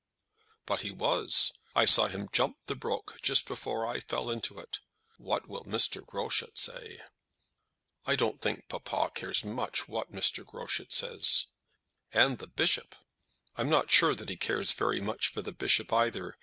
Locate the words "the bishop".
12.39-12.95, 15.43-15.93